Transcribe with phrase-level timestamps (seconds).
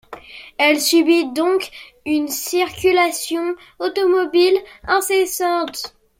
[0.57, 1.69] Elle subit donc
[2.07, 5.93] une circulation automobile incessante.